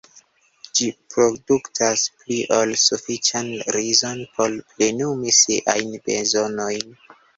Ĝi 0.77 0.85
produktas 1.15 2.05
pli 2.23 2.39
ol 2.57 2.73
sufiĉan 2.85 3.53
rizon 3.77 4.25
por 4.39 4.57
plenumi 4.73 5.35
siajn 5.41 5.97
bezonojn. 6.09 6.99